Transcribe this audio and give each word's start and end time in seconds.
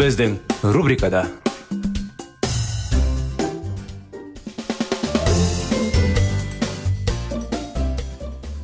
Біздің 0.00 0.38
рубрикада 0.72 1.26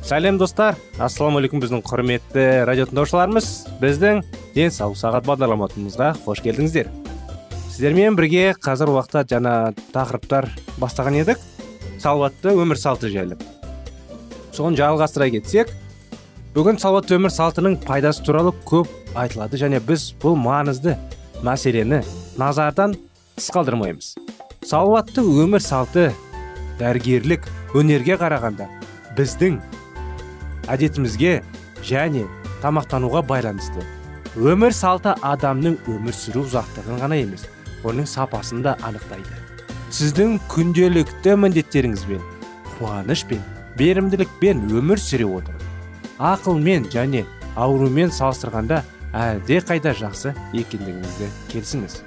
сәлем 0.01 0.39
достар 0.41 0.79
ассалаумағалейкум 0.97 1.61
біздің 1.61 1.83
құрметті 1.85 2.45
радио 2.65 2.87
тыңдаушыларымыз 2.89 3.49
біздің 3.83 4.23
денсаулық 4.55 4.97
сағат 4.97 5.27
бағдарламамызға 5.27 6.07
қош 6.23 6.41
келдіңіздер 6.47 6.89
сіздермен 7.67 8.17
бірге 8.17 8.55
қазір 8.57 8.95
уақытта 8.95 9.27
жаңа 9.35 9.53
тақырыптар 9.93 10.47
бастаған 10.81 11.19
едік 11.19 11.43
салауатты 11.99 12.55
өмір 12.63 12.81
салты 12.81 13.11
жайлы 13.13 13.37
соны 14.57 14.79
жалғастыра 14.79 15.29
кетсек 15.35 15.69
бүгін 16.57 16.81
салауатты 16.81 17.19
өмір 17.19 17.35
салтының 17.35 17.77
пайдасы 17.85 18.25
туралы 18.25 18.55
көп 18.65 18.89
айтылады 19.13 19.61
және 19.61 19.83
біз 19.85 20.07
бұл 20.23 20.33
маңызды 20.41 20.95
мәселені 21.45 22.01
назардан 22.37 22.95
тыс 23.37 23.49
қалдырмаймыз. 23.53 24.15
Салауатты 24.65 25.21
өмір 25.21 25.61
салты 25.63 26.09
дәрігерлік 26.79 27.45
өнерге 27.77 28.17
қарағанда 28.21 28.67
біздің 29.17 29.59
әдетімізге 30.73 31.41
және 31.85 32.25
тамақтануға 32.63 33.21
байланысты. 33.27 33.85
Өмір 34.37 34.73
салты 34.73 35.13
адамның 35.25 35.77
өмір 35.89 36.15
сүру 36.15 36.45
ұзақтығын 36.47 37.03
ғана 37.03 37.21
емес 37.21 37.45
оның 37.87 38.09
сапасын 38.09 38.63
да 38.65 38.75
анықтайды. 38.85 39.37
Сіздің 39.93 40.39
күнделікті 40.51 41.37
міндеттеріңізбен 41.39 42.21
қуанышпен 42.77 43.41
берімділікпен 43.77 44.67
өмір 44.73 44.99
сүре 45.01 45.29
отырып 45.29 45.63
ақылмен 46.19 46.87
және 46.91 47.23
аурумен 47.55 48.11
салыстырғанда 48.13 48.81
әлде 49.17 49.59
қайда 49.65 49.95
жақсы 49.97 50.33
екендігіңізді 50.53 51.29
келсіңіз 51.51 51.97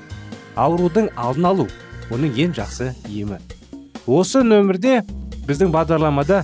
аурудың 0.60 1.10
алдын 1.16 1.46
алу 1.50 1.66
оның 2.10 2.36
ең 2.44 2.54
жақсы 2.58 2.90
емі. 3.08 3.38
Осы 4.06 4.42
нөмірде 4.44 5.00
біздің 5.48 5.72
бағдарламада 5.74 6.42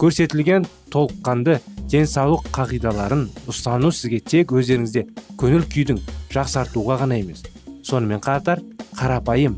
көрсетілген 0.00 0.66
толыққанды 0.92 1.58
денсаулық 1.90 2.50
қағидаларын 2.54 3.26
ұстану 3.50 3.92
сізге 3.94 4.20
тек 4.20 4.52
өздеріңізде 4.56 5.06
көңіл 5.40 5.64
күйдің 5.72 6.02
жақсартуға 6.34 6.98
ғана 7.04 7.20
емес. 7.20 7.44
Сонымен 7.86 8.20
қатар 8.24 8.62
қарапайым 8.98 9.56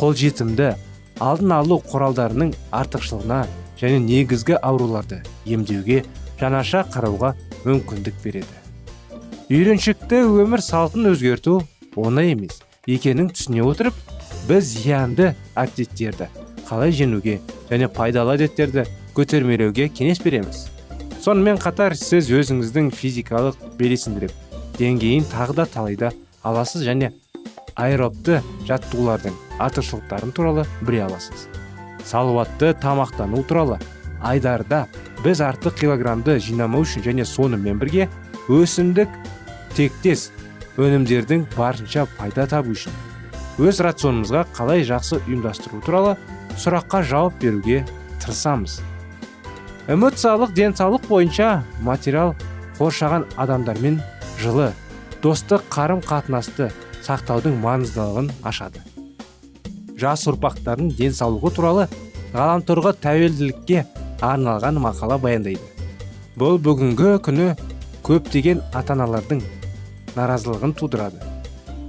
қолжетімді 0.00 0.72
алдын 1.20 1.56
алу 1.58 1.80
құралдарының 1.90 2.54
артықшылығына 2.72 3.42
және 3.80 4.00
негізгі 4.06 4.56
ауруларды 4.62 5.20
емдеуге 5.44 6.04
жаңаша 6.40 6.86
қарауға 6.94 7.34
мүмкіндік 7.66 8.16
береді. 8.24 8.59
Үйреншікті 9.50 10.20
өмір 10.44 10.62
салтын 10.62 11.08
өзгерту 11.10 11.56
оңай 11.98 12.36
емес. 12.36 12.60
Екенін 12.86 13.32
түсіне 13.34 13.64
отырып 13.66 13.96
біз 14.46 14.68
зиянды 14.76 15.32
әдеттерді 15.58 16.28
қалай 16.68 16.94
жеңуге 16.94 17.40
және 17.66 17.88
пайдалы 17.90 18.36
әдеттерді 18.36 18.84
көтермелеуге 19.16 19.88
кеңес 19.90 20.22
береміз. 20.22 20.68
Сонымен 21.24 21.58
қатар 21.58 21.96
сіз 21.98 22.30
өзіңіздің 22.30 22.92
физикалық 22.94 23.58
белесіндіріп 23.80 24.30
деңгейін 24.78 25.26
тағы 25.32 25.58
да 25.58 25.66
талайда 25.66 26.12
аласыз 26.46 26.86
және 26.86 27.10
аэробты 27.74 28.38
жаттығулардың 28.70 29.34
артықшылықтарын 29.66 30.30
туралы 30.30 30.66
біле 30.86 31.02
аласыз. 31.08 31.48
Салауатты 32.06 32.70
тамақтану 32.78 33.42
туралы 33.42 33.80
айдарда 34.22 34.86
біз 35.24 35.42
артық 35.42 35.82
килограммды 35.82 36.38
жинамау 36.38 36.86
үшін 36.86 37.02
және 37.10 37.26
сонымен 37.26 37.82
бірге 37.82 38.06
өсімдік 38.48 39.10
тектес 39.76 40.30
өнімдердің 40.80 41.46
барынша 41.56 42.06
пайда 42.18 42.46
табу 42.50 42.74
үшін. 42.74 42.94
Өз 43.60 43.80
рационымызға 43.84 44.46
қалай 44.56 44.84
жақсы 44.88 45.20
ұйымдастыру 45.26 45.82
туралы 45.84 46.14
сұраққа 46.60 47.02
жауап 47.04 47.36
беруге 47.42 47.82
тырысамыз. 48.22 48.80
Эмоциялық 49.90 50.54
денсаулық 50.54 51.08
бойынша 51.08 51.64
материал 51.82 52.34
қоршаған 52.78 53.26
адамдармен 53.36 54.00
жылы 54.40 54.70
достық 55.22 55.66
қарым 55.72 56.00
қатынасты 56.04 56.70
сақтаудың 57.04 57.58
маңыздылығын 57.60 58.30
ашады. 58.46 58.80
Жас 60.00 60.24
ұрпақтардың 60.30 60.94
денсаулығы 60.96 61.52
туралы 61.56 61.88
ғаламторға 62.32 62.94
тәуелділікке 63.04 63.84
арналған 64.24 64.80
мақала 64.80 65.18
баяндайды. 65.20 65.60
Бұл 66.38 66.60
бүгінгі 66.62 67.18
күні 67.26 67.50
көптеген 68.06 68.62
ата 68.72 68.94
аналардың 68.94 69.42
наразылығын 70.16 70.74
тудырады. 70.78 71.20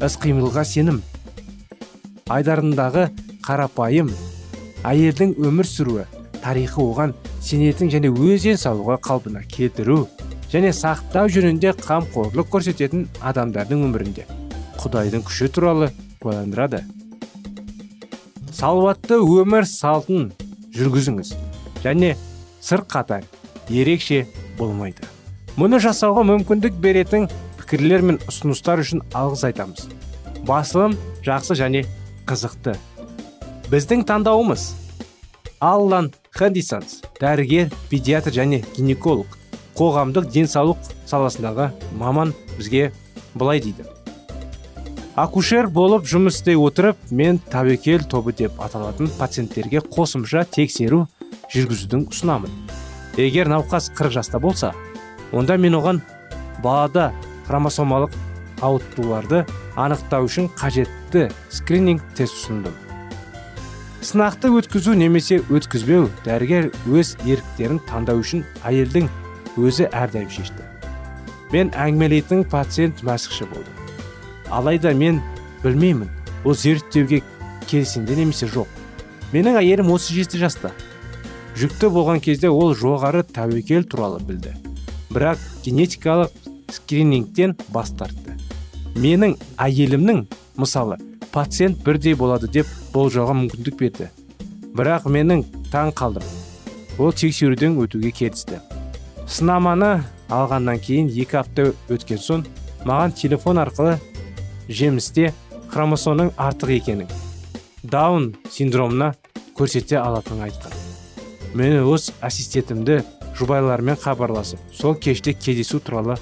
Іс 0.01 0.17
қимылға 0.21 0.63
сенім. 0.65 1.01
Айдарындағы 2.31 3.09
қарапайым 3.45 4.11
әйелдің 4.87 5.35
өмір 5.41 5.67
сүруі 5.67 6.05
тарихы 6.41 6.81
оған 6.81 7.13
сенетін 7.43 7.91
және 7.93 8.11
өз 8.11 8.45
денсаулығы 8.47 8.97
қалпына 9.05 9.43
келтіру 9.51 10.05
және 10.51 10.71
сақтау 10.75 11.29
жөнінде 11.31 11.73
қамқорлық 11.81 12.49
көрсететін 12.53 13.05
адамдардың 13.21 13.85
өмірінде. 13.87 14.25
Құдайдың 14.81 15.25
күші 15.27 15.51
туралы 15.53 15.91
куәландырады. 16.23 16.83
Салауатты 18.51 19.19
өмір 19.21 19.65
салтын 19.69 20.31
жүргізіңіз 20.75 21.33
және 21.83 22.15
сыр 22.61 22.83
қатар 22.85 23.23
ерекше 23.69 24.25
болмайды. 24.57 25.07
Мұны 25.57 25.79
жасауға 25.83 26.23
мүмкіндік 26.27 26.77
беретін 26.81 27.29
пікірлер 27.71 28.01
мен 28.03 28.17
ұсыныстар 28.27 28.81
үшін 28.83 28.99
алғыс 29.15 29.45
айтамыз. 29.47 29.85
Басылым 30.43 30.97
жақсы 31.23 31.55
және 31.55 31.85
қызықты. 32.27 32.73
Біздің 33.71 34.03
таңдауымыз 34.09 34.65
аллан 35.63 36.09
хэндисонс 36.35 36.97
дәрігер 37.21 37.71
педиатр 37.87 38.35
және 38.35 38.59
гинеколог 38.75 39.37
қоғамдық 39.79 40.27
денсаулық 40.35 40.91
саласындағы 41.07 41.69
маман 41.95 42.35
бізге 42.57 42.91
былай 43.39 43.63
дейді. 43.63 43.87
Акушер 45.15 45.71
болып 45.71 46.03
жұмыс 46.11 46.41
істей 46.41 46.59
отырып 46.59 46.99
мен 47.09 47.39
тәуекел 47.55 48.03
тобы 48.03 48.35
деп 48.35 48.59
аталатын 48.59 49.07
пациенттерге 49.15 49.79
қосымша 49.79 50.43
тексеру 50.43 51.05
жүргізудің 51.55 52.09
ұсынамын. 52.11 52.51
Егер 53.15 53.47
науқас 53.47 53.93
40 53.95 54.19
жаста 54.19 54.43
болса 54.43 54.75
онда 55.31 55.55
мен 55.55 55.79
оған 55.79 56.03
балада 56.63 57.13
хромосомалық 57.47 58.15
ауытқуларды 58.61 59.43
анықтау 59.79 60.29
үшін 60.29 60.49
қажетті 60.59 61.27
скрининг 61.49 62.05
тест 62.17 62.37
ұсындым. 62.37 62.77
Сынақты 64.01 64.49
өткізу 64.57 64.95
немесе 64.97 65.41
өткізбеу 65.49 66.07
дәрігер 66.25 66.71
өз 66.89 67.15
еріктерін 67.25 67.81
таңдау 67.89 68.23
үшін 68.23 68.45
әйелдің 68.65 69.11
өзі 69.61 69.89
әрдайым 69.91 70.31
шешті. 70.33 70.65
Мен 71.51 71.69
әңгімелейтін 71.75 72.47
пациент 72.49 73.05
мәсіхші 73.05 73.49
болды 73.51 73.81
алайда 74.51 74.93
мен 74.93 75.21
білмеймін 75.63 76.09
ол 76.45 76.55
зерттеуге 76.55 77.21
келісімде 77.69 78.17
немесе 78.19 78.49
жоқ. 78.51 78.67
Менің 79.31 79.61
әйелім 79.61 79.91
37 79.93 80.39
жаста. 80.41 80.73
Жүкті 81.55 81.91
болған 81.93 82.19
кезде 82.23 82.51
ол 82.51 82.75
жоғары 82.75 83.23
тәуекел 83.23 83.85
туралы 83.87 84.19
білді. 84.27 84.53
Бірақ 85.11 85.39
генетикалық 85.63 86.35
скринингтен 86.71 87.55
бас 87.69 87.91
тартты. 87.97 88.37
Менің 88.95 89.37
әйелімнің 89.61 90.25
мысалы 90.59 90.97
пациент 91.31 91.83
бірдей 91.85 92.15
болады 92.15 92.49
деп 92.51 92.67
болжауға 92.93 93.35
мүмкіндік 93.39 93.77
берді. 93.79 94.09
Бірақ 94.75 95.07
менің 95.11 95.45
таң 95.71 95.93
қалдым. 95.95 96.25
Ол 96.99 97.11
тексеруден 97.15 97.77
өтуге 97.79 98.11
келісті. 98.11 98.59
Сынаманы 99.27 100.03
алғаннан 100.31 100.79
кейін 100.83 101.11
екі 101.11 101.39
апта 101.41 101.71
өткен 101.91 102.19
соң 102.19 102.45
маған 102.87 103.15
телефон 103.15 103.61
арқылы 103.63 103.97
жемісте 104.67 105.31
хромосомның 105.71 106.33
артық 106.39 106.75
екенін 106.77 107.11
даун 107.83 108.35
синдромына 108.51 109.13
көрсете 109.57 109.97
алатынын 110.01 110.45
айтқан. 110.47 110.73
Мен 111.57 111.81
өз 111.83 112.11
ассистентімді 112.23 113.01
жұбайларымен 113.39 113.97
хабарласып 113.99 114.59
сол 114.75 114.95
кеште 114.95 115.33
кездесу 115.33 115.79
туралы 115.79 116.17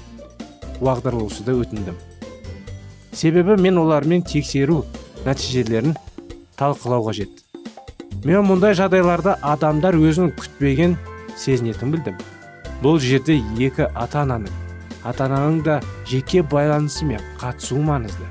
уағдарласуды 0.80 1.54
өтіндім. 1.62 1.98
Себебі 3.12 3.56
мен 3.60 3.78
олармен 3.78 4.22
тексеру 4.22 4.84
нәтижелерін 5.26 5.94
талқылау 6.56 7.06
қажет. 7.08 7.30
Мен 8.24 8.44
мұндай 8.48 8.74
жағдайларда 8.78 9.38
адамдар 9.42 9.96
өзін 9.96 10.32
күтпеген 10.36 10.96
сезінетін 11.36 11.94
білдім. 11.94 12.18
Бұл 12.80 12.98
жерде 13.00 13.38
екі 13.60 13.88
ата 13.94 14.24
ананың 14.24 14.52
ата 15.04 15.24
ананың 15.24 15.62
да 15.64 15.80
жеке 16.08 16.42
байланысы 16.42 17.04
мен 17.08 17.22
қатысуы 17.40 17.80
маңызды. 17.84 18.26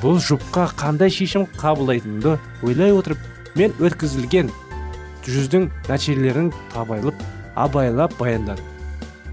Бұл 0.00 0.20
жұпқа 0.22 0.70
қандай 0.80 1.10
шешім 1.12 1.46
қабылдайтынымды 1.58 2.36
ойлай 2.64 2.94
отырып 2.96 3.20
мен 3.58 3.74
өткізілген 3.82 4.50
жүздің 5.26 5.68
нәтижелерін 5.88 6.52
табайлып 6.72 7.14
абайлап 7.56 8.16
баяндадым. 8.18 8.64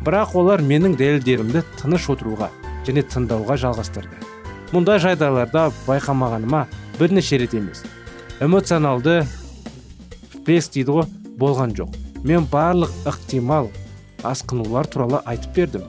Бірақ 0.05 0.35
олар 0.37 0.61
менің 0.61 0.95
дәлелдерімді 0.99 1.63
тыныш 1.79 2.09
отыруға 2.13 2.51
және 2.87 3.03
тыңдауға 3.07 3.57
жалғастырды. 3.63 4.19
Мұндай 4.73 4.99
жағдайларда 5.03 5.69
байқамағаныма 5.87 6.65
бірнеше 6.99 7.39
рет 7.41 7.53
емес 7.57 7.83
эмоционалды 8.39 9.21
всплеск 10.31 10.73
дейді 10.75 10.97
ғой 10.97 11.07
болған 11.39 11.73
жоқ. 11.77 11.95
Мен 12.23 12.45
барлық 12.51 12.91
ықтимал 13.07 13.69
асқынулар 14.23 14.87
туралы 14.89 15.21
айтып 15.25 15.55
бердім. 15.55 15.85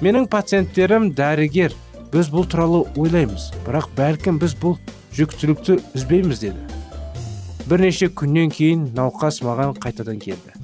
Менің 0.00 0.28
пациенттерім 0.32 1.10
дәрігер 1.16 1.74
біз 2.12 2.30
бұл 2.32 2.48
туралы 2.48 2.84
ойлаймыз 2.96 3.50
бірақ 3.66 3.90
бәлкім 3.96 4.40
біз 4.42 4.56
бұл 4.60 4.78
жүктілікті 5.16 5.80
үзбейміз 5.94 6.44
деді. 6.44 6.64
Бірнеше 7.68 8.08
күннен 8.10 8.50
кейін 8.50 8.88
науқас 8.96 9.42
маған 9.46 9.76
қайтадан 9.78 10.18
келді. 10.22 10.59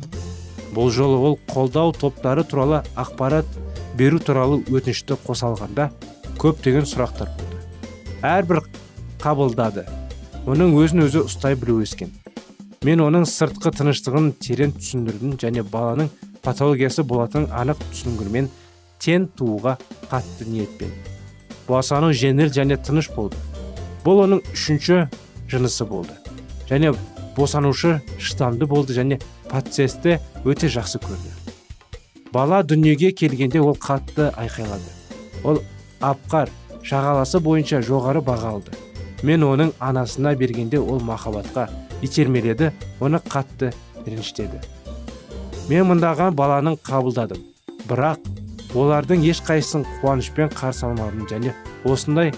Бұл 0.76 0.90
жолы 0.92 1.16
ол 1.24 1.38
қолдау 1.48 1.94
топтары 1.96 2.44
туралы 2.44 2.82
ақпарат 3.00 3.48
беру 3.96 4.18
туралы 4.20 4.58
өтінішті 4.68 5.16
қоса 5.24 5.48
алғанда 5.48 5.88
көптеген 6.36 6.84
сұрақтар 6.84 7.30
болды. 7.38 7.60
Әрбір 8.20 8.60
қабылдады. 9.22 9.86
Оның 10.44 10.76
өзін 10.76 11.06
өзі 11.06 11.22
ұстай 11.24 11.56
білу 11.56 11.80
өскен. 11.80 12.12
Мен 12.84 13.00
оның 13.00 13.24
сыртқы 13.24 13.72
тыныштығын 13.72 14.34
терең 14.36 14.76
түсіндірдім 14.76 15.38
және 15.40 15.64
баланың 15.64 16.10
патологиясы 16.44 17.06
болатын 17.08 17.48
анық 17.56 17.80
түсінгірмен 17.88 18.50
тен 19.00 19.30
тууға 19.32 19.78
қатты 20.10 20.44
ниетпен. 20.50 20.92
Босану 21.66 22.12
жеңіл 22.12 22.52
және 22.52 22.76
тыныш 22.76 23.08
болды. 23.16 23.40
Бұл 24.04 24.26
оның 24.26 24.44
үшінші 24.52 25.06
жынысы 25.48 25.88
болды. 25.88 26.12
Және 26.68 26.92
босанушы 27.36 28.02
шыдамды 28.20 28.68
болды 28.68 28.94
және 28.94 29.18
процесті 29.50 30.18
өте 30.44 30.68
жақсы 30.72 31.00
көрді. 31.02 31.32
Бала 32.32 32.62
дүниеге 32.62 33.12
келгенде 33.12 33.60
ол 33.60 33.76
қатты 33.80 34.30
айқайлады. 34.36 34.90
Ол 35.44 35.62
апқар 36.00 36.50
шағаласы 36.84 37.40
бойынша 37.40 37.80
жоғары 37.86 38.22
баға 38.24 38.56
алды. 38.56 38.72
Мен 39.22 39.44
оның 39.46 39.72
анасына 39.80 40.34
бергенде 40.36 40.78
ол 40.78 41.00
махаббатқа 41.00 41.68
итермеледі 42.02 42.72
оны 43.00 43.20
қатты 43.22 43.72
ренжітеді. 44.06 44.60
Мен 45.68 45.88
мындаған 45.90 46.34
баланың 46.36 46.76
қабылдадым. 46.86 47.40
Бірақ 47.88 48.26
олардың 48.74 49.22
ешқайсысын 49.30 49.86
қуанышпен 50.00 50.50
қарсы 50.52 50.84
алмадым 50.86 51.26
және 51.30 51.54
осындай 51.84 52.34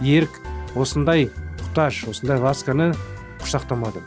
ерік 0.00 0.38
осындай 0.76 1.28
құташ 1.64 2.04
осындай 2.12 2.38
ласканы 2.38 2.92
құшақтамадым. 3.42 4.06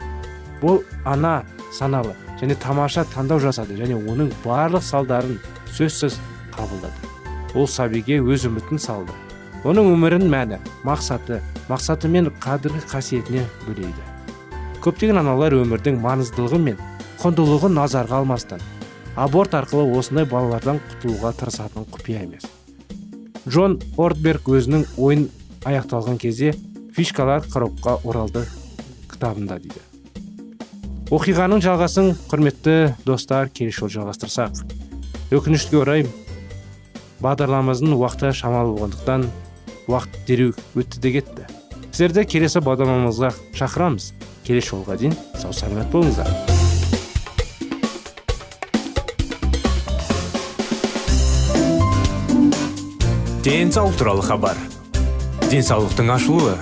Бұл 0.61 0.81
ана 1.05 1.43
саналы 1.73 2.15
және 2.41 2.57
тамаша 2.61 3.05
таңдау 3.13 3.41
жасады 3.41 3.77
және 3.79 3.97
оның 3.97 4.31
барлық 4.43 4.83
салдарын 4.85 5.39
сөзсіз 5.77 6.19
қабылдады. 6.53 7.13
Ол 7.55 7.67
сәбиге 7.67 8.19
өз 8.21 8.45
үмітін 8.49 8.81
салды. 8.81 9.13
Оның 9.65 9.89
өмірін 9.95 10.27
мәні 10.29 10.59
мақсаты 10.85 11.41
мақсаты 11.69 12.09
мен 12.11 12.29
қадірлі 12.43 12.83
қасиетіне 12.91 13.43
бөлейді. 13.65 14.03
Көптеген 14.83 15.19
аналар 15.23 15.55
өмірдің 15.57 15.97
маңыздылығы 16.03 16.59
мен 16.61 16.77
құндылығын 17.23 17.73
назарға 17.79 18.21
алмастан 18.21 18.61
аборт 19.17 19.57
арқылы 19.57 19.97
осындай 19.97 20.29
балалардан 20.29 20.79
құтылуға 20.91 21.33
тырысатын 21.39 21.89
құпия 21.89 22.21
емес. 22.27 22.45
Джон 23.49 23.79
ортберг 23.97 24.45
өзінің 24.53 24.85
ойын 25.01 25.27
аяқталған 25.65 26.21
кезде 26.21 26.53
фишкалар 26.93 27.47
қырыққа 27.49 27.99
оралды 28.05 28.45
кітабында 29.09 29.57
дейді. 29.63 29.86
Оқиғаның 31.07 31.61
жалғасын 31.63 32.09
құрметті 32.27 32.73
достар 33.07 33.47
келесі 33.47 33.79
жолы 33.79 33.93
жалғастырсақ. 33.93 34.59
Өкінішке 35.31 35.79
орай 35.79 36.03
бағдарламамыздың 37.23 37.93
уақыты 37.95 38.33
шамалы 38.35 38.73
болғандықтан 38.75 39.23
уақыт 39.87 40.17
дереу 40.27 40.51
өтті 40.75 40.99
де 40.99 41.13
кетті. 41.15 41.47
Сіздерді 41.93 42.25
келесі 42.27 42.59
бағдарламамызға 42.59 43.31
шақырамыз. 43.55 44.11
Келесі 44.43 44.73
жолға 44.73 44.99
дейін 44.99 45.15
сау 45.39 45.55
саламат 45.55 45.87
болыңыздар. 45.95 46.27
Денсаулық 53.47 53.95
туралы 53.95 54.27
хабар. 54.27 54.59
Денсаулықтың 55.47 56.11
ашылуы. 56.11 56.57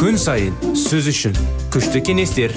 Күн 0.00 0.16
сайын 0.16 0.56
сөз 0.72 1.12
үшін 1.12 1.36
күшті 1.68 2.00
кеңестер. 2.08 2.56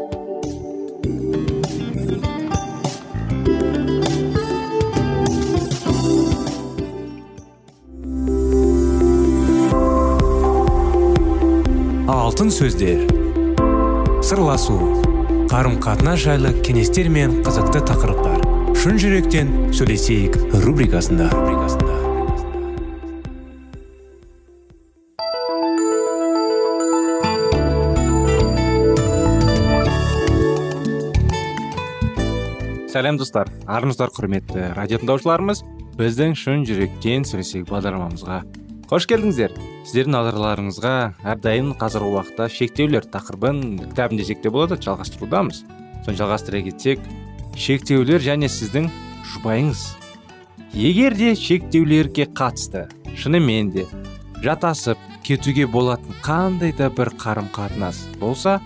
Алтын 12.31 12.47
сөздер. 12.47 13.01
Сырласу 14.23 14.77
қарым 15.51 15.73
қатынас 15.83 16.21
жайлы 16.23 16.53
кеңестер 16.63 17.09
мен 17.11 17.41
қызықты 17.43 17.81
тақырыптар. 17.89 18.45
Шын 18.79 18.95
жүректен 19.01 19.49
сөйлесейік 19.75 20.37
рубрикасында. 20.63 21.27
Сәлем 32.93 33.19
достар. 33.19 33.51
Армысыздар 33.67 34.15
құрметті 34.15 34.71
радио 34.79 35.03
тыңдаушыларымыз 35.03 35.65
біздің 35.99 36.39
шын 36.39 36.63
жүректен 36.69 37.27
сөйлесейік 37.27 37.67
бағдарламамызға. 37.75 38.41
Қош 38.87 39.11
келдіңіздер. 39.11 39.70
Сіздердің 39.81 40.13
назарларыңызға 40.13 40.93
әрдайым 41.33 41.71
қазіргі 41.79 42.11
уақытта 42.13 42.47
шектеулер 42.53 43.07
тақырыбын 43.09 43.61
кітабын 43.89 44.19
десек 44.21 44.43
те 44.43 44.51
болады 44.53 44.77
жалғастырудамыз. 44.81 45.63
Соны 46.05 46.19
жалғастыра 46.19 46.61
кетсек 46.67 47.01
шектеулер 47.57 48.21
және 48.21 48.49
сіздің 48.51 48.91
жұбайыңыз. 49.33 49.81
Егер 50.77 51.17
де 51.17 51.33
шектеулерге 51.35 52.29
қатысты 52.29 52.85
шынымен 53.17 53.73
де 53.73 53.87
жатасып 54.45 55.01
кетуге 55.25 55.65
болатын 55.67 56.15
қандай 56.23 56.75
да 56.77 56.89
бір 56.93 57.13
қарым 57.21 57.49
қатынас 57.53 58.05
болса 58.21 58.59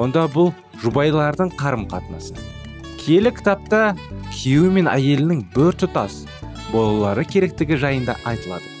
онда 0.00 0.24
бұл 0.32 0.54
жұбайлардың 0.82 1.54
қарым 1.60 1.86
қатынасы 1.90 2.38
киелі 3.02 3.34
кітапта 3.36 3.94
күйеуі 4.32 4.74
мен 4.78 4.90
әйелінің 4.90 5.46
біртұтас 5.54 6.24
болулары 6.72 7.24
керектігі 7.26 7.78
жайында 7.80 8.16
айтылады. 8.24 8.79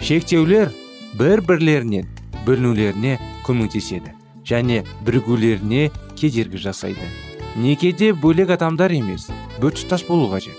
Шектеулер 0.00 0.70
бір 1.18 1.42
бірлерінен 1.44 2.06
бөлінулеріне 2.46 3.18
көмектеседі 3.44 4.14
және 4.48 4.80
бірігулеріне 5.04 5.90
кедергі 6.16 6.58
жасайды. 6.64 7.04
Некеде 7.56 8.12
бөлек 8.16 8.54
адамдар 8.56 8.94
емес 8.96 9.28
біртұтас 9.60 10.06
болу 10.08 10.30
қажет. 10.32 10.56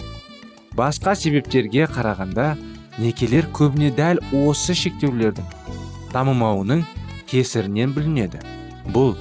Басқа 0.78 1.16
себептерге 1.18 1.88
қарағанда 1.90 2.54
некелер 3.02 3.50
көбіне 3.56 3.90
дәл 3.98 4.22
осы 4.46 4.76
шектеулердің 4.78 5.48
дамымауының 6.14 6.86
кесірінен 7.32 7.96
бүлінеді 7.96 8.44
бұл 8.94 9.16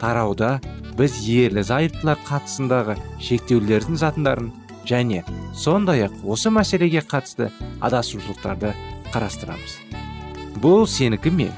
тарауда 0.00 0.60
біз 0.98 1.18
ерлі 1.26 1.64
зайыптылар 1.66 2.20
қатысындағы 2.28 2.96
шектеулердің 3.18 3.98
затындарын 3.98 4.52
және 4.86 5.24
сондай 5.56 6.06
ақ 6.06 6.20
осы 6.36 6.52
мәселеге 6.54 7.02
қатысты 7.08 7.50
адасушылықтарды 7.80 8.74
қарастырамыз 9.14 9.78
бұл 10.58 10.88
сенікі 10.90 11.30
ме 11.30 11.50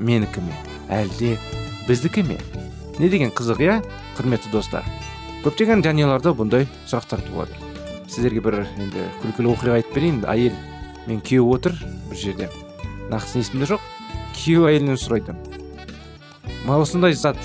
менікі 0.00 0.40
ме 0.46 0.56
әлде 0.88 1.36
біздікі 1.84 2.24
ме 2.24 2.38
не 2.98 3.10
деген 3.12 3.32
қызық 3.36 3.60
иә 3.60 3.74
құрметті 4.16 4.52
достар 4.52 4.86
көптеген 5.44 5.84
жанұяларда 5.84 6.32
бұндай 6.38 6.64
сұрақтар 6.86 7.20
туады 7.26 7.58
сіздерге 8.08 8.40
бір 8.44 8.58
енді 8.80 9.04
күлкілі 9.22 9.52
оқиға 9.52 9.76
айтып 9.80 9.98
берейін 9.98 10.22
әйел 10.30 10.56
мен 11.08 11.20
күйеу 11.20 11.50
отыр 11.52 11.76
бір 12.08 12.20
жерде 12.22 12.48
нақтысын 13.10 13.44
есімде 13.44 13.68
жоқ 13.74 13.84
күйеу 14.38 14.68
әйелінен 14.70 15.00
сұрайды 15.00 15.36
мына 16.64 16.80
осындай 16.80 17.16
зат 17.18 17.40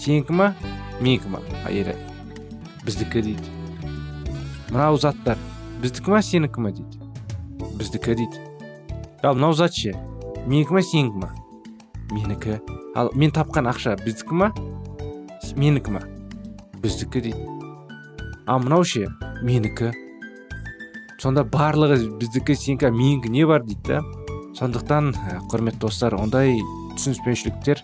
сенікі 0.00 0.36
ма 0.40 0.52
менікі 1.00 1.34
ма 1.34 1.44
әйелі 1.68 1.98
біздікі 2.86 3.26
дейді 3.28 3.54
мынау 4.70 4.96
заттар 5.02 5.40
біздікі 5.82 6.14
ма 6.14 6.22
сенікі 6.22 6.64
ма 6.64 6.72
дейді 6.76 7.00
біздікі 7.76 8.20
дейді 8.22 8.45
ал 9.22 9.36
мынау 9.36 9.54
зат 9.56 9.72
ше 9.72 9.94
менікі 10.46 10.76
ма 10.76 10.82
сенікі 10.82 11.18
ма 11.22 11.30
менікі. 12.10 12.60
Ал 12.94 13.10
мен 13.14 13.30
тапқан 13.30 13.68
ақша 13.68 13.96
біздікі 14.04 14.34
ма? 14.34 14.52
Менікі 15.56 15.90
ма 15.90 16.02
біздікі 16.82 17.20
дейді. 17.20 17.42
Ал 18.46 18.60
мынау 18.60 18.84
ше? 18.84 19.08
Менікі. 19.42 19.92
Сонда 21.18 21.44
барлығы 21.44 22.18
біздікі 22.20 22.54
сенікі 22.54 22.90
менікі 22.90 23.32
не 23.32 23.46
бар 23.46 23.64
дейді 23.64 23.82
да? 23.88 24.02
Сондықтан 24.56 25.12
құрметті 25.52 25.84
достар 25.84 26.14
ондай 26.16 26.60
түсініспеушіліктер 26.96 27.82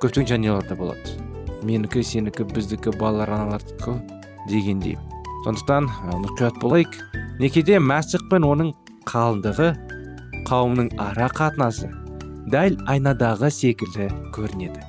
көптеген 0.00 0.30
жанұяларда 0.30 0.76
болады. 0.78 1.18
Менікі 1.64 2.04
сенікі 2.04 2.46
біздікі 2.48 2.94
балалар 3.00 3.32
аналардікі 3.34 3.98
дегендей. 4.48 4.96
Сондықтан 5.44 5.90
мұқият 6.24 6.60
болайық. 6.62 6.94
Некеде 7.40 7.76
мәсіқ 7.82 8.30
пен 8.30 8.46
оның 8.48 8.72
қалыңдығы 9.04 9.68
қауымның 10.48 10.92
ара 11.00 11.28
қатынасы 11.32 11.90
дәл 12.52 12.76
айнадағы 12.90 13.50
секілді 13.50 14.10
көрінеді. 14.34 14.82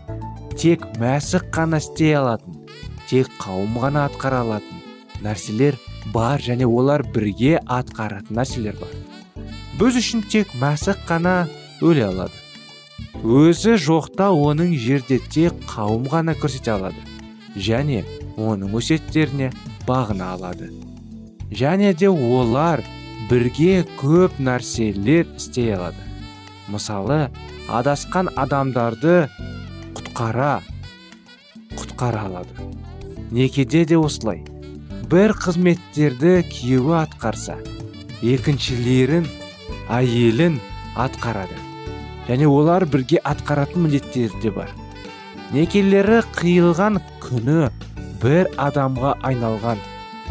Тек 0.60 0.86
мәсіқ 1.02 1.50
қана 1.56 1.80
істей 1.84 2.16
алатын 2.20 2.62
тек 3.10 3.30
қауым 3.42 3.78
ғана 3.84 4.06
атқара 4.10 4.42
алатын 4.46 4.82
нәрселер 5.24 5.78
бар 6.14 6.42
және 6.42 6.66
олар 6.66 7.04
бірге 7.16 7.60
атқаратын 7.66 8.40
нәрселер 8.40 8.78
бар. 8.80 8.92
Біз 9.80 10.00
үшін 10.02 10.24
тек 10.32 10.52
мәсіқ 10.62 11.06
қана 11.10 11.36
өле 11.82 12.08
алады. 12.10 12.36
Өзі 13.24 13.76
жоқта 13.82 14.30
оның 14.32 14.76
жерде 14.80 15.20
тек 15.32 15.56
қауым 15.70 16.08
ғана 16.12 16.36
көрсете 16.40 16.76
алады 16.76 17.02
және 17.56 18.04
оның 18.38 18.76
өсеттеріне 18.80 19.52
бағына 19.88 20.34
алады. 20.36 20.72
Және 21.52 21.94
де 21.94 22.10
олар 22.10 22.84
бірге 23.30 23.86
көп 24.00 24.38
нәрселер 24.40 25.26
істей 25.38 25.74
алады. 25.76 26.02
Мысалы 26.70 27.30
адасқан 27.72 28.30
адамдарды 28.38 29.26
құтқара 29.98 30.60
құтқара 31.74 32.26
алады. 32.30 32.68
Некеде 33.32 33.86
де 33.86 33.98
осылай. 33.98 34.44
Бір 35.10 35.34
қызметтерді 35.38 36.40
күйеуі 36.50 36.98
атқарса 37.02 37.58
екіншілерін 38.22 39.28
әйелін 39.90 40.60
атқарады. 40.98 41.58
Және 42.30 42.50
олар 42.50 42.86
бірге 42.90 43.22
атқаратын 43.22 43.86
міндеттері 43.86 44.42
де 44.42 44.52
бар. 44.54 44.70
Некелері 45.54 46.22
қиылған 46.38 47.02
күні 47.22 47.70
бір 48.22 48.50
адамға 48.58 49.18
айналған 49.30 49.82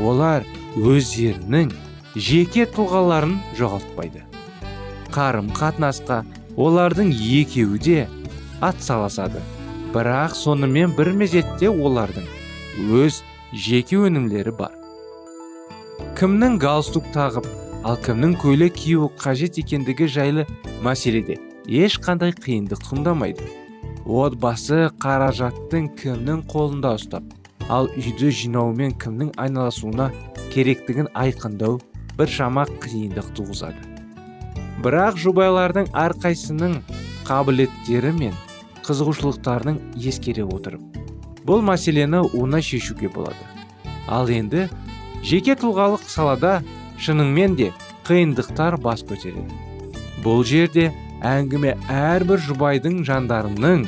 олар 0.03 0.47
өздерінің 0.75 1.71
жеке 2.15 2.65
тұлғаларын 2.71 3.39
жоғалтпайды. 3.59 4.23
Қарым 5.15 5.51
қатынасқа 5.55 6.23
олардың 6.57 7.11
екеуі 7.11 7.81
де 7.83 8.07
атсаласады 8.63 9.43
бірақ 9.95 10.37
сонымен 10.39 10.95
бір 10.95 11.11
мезетте 11.19 11.71
олардың 11.71 12.27
өз 13.03 13.23
жеке 13.53 13.99
өнімлері 14.07 14.55
бар. 14.59 14.73
Кімнің 16.19 16.59
галстук 16.63 17.07
тағып 17.15 17.47
ал 17.85 17.99
кімнің 18.03 18.37
көйлек 18.43 18.79
киюі 18.79 19.11
қажет 19.19 19.59
екендігі 19.63 20.07
жайлы 20.11 20.47
мәселеде 20.87 21.41
ешқандай 21.67 22.35
қиындық 22.35 22.83
туындамайды. 22.89 23.47
Отбасы 24.05 24.91
қаражаттың 25.03 25.91
кімнің 25.99 26.45
қолында 26.51 26.95
ұстап 26.99 27.25
ал 27.73 27.89
үйді 27.97 28.31
жинаумен 28.31 28.95
кімнің 29.01 29.33
айналасуына 29.41 30.11
керектігін 30.53 31.09
айқындау 31.17 31.81
бір 32.19 32.31
шама 32.31 32.67
қиындық 32.83 33.31
туғызады. 33.37 33.81
Бірақ 34.85 35.21
жұбайлардың 35.23 35.93
әрқайсының 35.95 36.81
қабілеттері 37.29 38.13
мен 38.19 38.35
қызығушылықтарын 38.85 39.81
ескере 39.97 40.45
отырып 40.45 40.95
бұл 41.47 41.63
мәселені 41.65 42.23
оңай 42.37 42.65
шешуге 42.65 43.09
болады. 43.13 43.41
Ал 44.09 44.29
енді 44.33 44.69
жеке 45.25 45.57
тұлғалық 45.61 46.05
салада 46.09 46.59
шыныңмен 47.01 47.57
де 47.61 47.71
қиындықтар 48.09 48.79
бас 48.85 49.05
көтереді. 49.05 49.61
Бұл 50.25 50.45
жерде 50.49 50.91
әңгіме 51.25 51.75
әрбір 51.93 52.41
жұбайдың 52.49 53.03
жандарының 53.09 53.87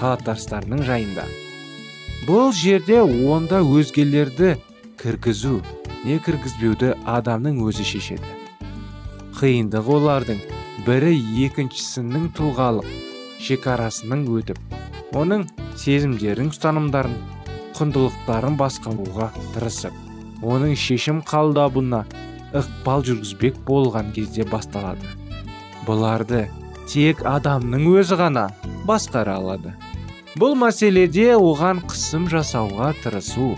қалаптастарының 0.00 0.84
жайында. 0.84 1.24
Бұл 2.28 2.52
жерде 2.56 3.00
онда 3.04 3.62
өзгелерді 3.64 4.56
кіргізу 5.00 5.60
не 6.06 6.20
кіргізбеуді 6.22 6.92
адамның 7.10 7.58
өзі 7.66 7.84
шешеді. 7.86 8.34
Қиындық 9.40 9.88
олардың. 9.96 10.38
Бірі 10.86 11.16
екіншісінің 11.46 12.28
тұлғалық 12.36 12.86
шекарасының 13.42 14.22
өтіп 14.38 15.16
оның 15.18 15.46
сезімдерін 15.80 16.52
ұстанымдарын 16.52 17.16
құндылықтарын 17.78 18.58
басқаруға 18.60 19.30
тырысып 19.56 20.44
оның 20.46 20.76
шешім 20.78 21.24
қабылдауына 21.26 22.04
ықпал 22.60 23.02
жүргізбек 23.08 23.58
болған 23.66 24.12
кезде 24.14 24.46
басталады. 24.46 25.10
Бұларды 25.88 26.46
тек 26.86 27.24
адамның 27.26 27.88
өзі 27.96 28.20
ғана 28.20 28.46
басқара 28.86 29.40
алады. 29.40 29.74
Бұл 30.38 30.54
мәселеде 30.60 31.32
оған 31.34 31.82
қысым 31.88 32.30
жасауға 32.30 32.92
тырысу 33.02 33.54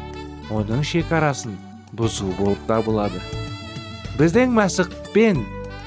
оның 0.55 0.87
шекарасын 0.87 1.59
бұзу 1.97 2.33
болып 2.40 2.61
табылады 2.68 3.23
біздің 4.18 4.57
мәсіқпен 4.57 5.45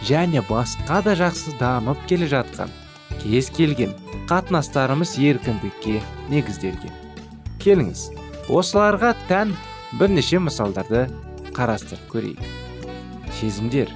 және 0.08 0.42
басқа 0.50 1.02
да 1.06 1.18
жақсы 1.20 1.58
дамып 1.60 2.00
келе 2.10 2.30
жатқан 2.32 2.72
кез 3.22 3.50
келген 3.54 3.94
қатынастарымыз 4.32 5.18
еркіндікке 5.20 6.00
негізделген. 6.32 6.94
Келіңіз 7.62 8.06
осыларға 8.50 9.12
тән 9.28 9.52
бірнеше 10.00 10.40
мысалдарды 10.40 11.04
қарастырып 11.52 12.08
көрейік. 12.14 12.40
Сезімдер. 13.42 13.92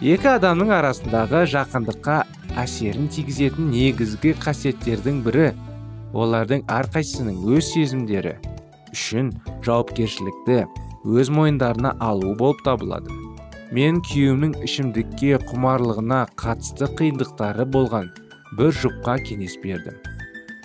Екі 0.00 0.32
адамның 0.32 0.72
арасындағы 0.78 1.44
жақындыққа 1.52 2.16
әсерін 2.64 3.10
тигізетін 3.12 3.70
негізгі 3.74 4.34
қасиеттердің 4.40 5.22
бірі 5.26 5.50
олардың 6.16 6.64
әрқайсысының 6.72 7.44
өз 7.56 7.70
сезімдері 7.74 8.36
үшін 8.96 9.32
жауапкершілікті 9.66 10.64
өз 11.06 11.30
мойындарына 11.30 11.94
алу 12.02 12.34
болып 12.34 12.64
табылады. 12.66 13.14
Мен 13.74 14.00
күйеуімнің 14.06 14.56
ішімдікке 14.66 15.38
құмарлығына 15.46 16.24
қатысты 16.38 16.88
қиындықтары 16.98 17.66
болған 17.70 18.10
бір 18.58 18.74
жұпқа 18.74 19.16
кеңес 19.26 19.56
бердім. 19.62 19.96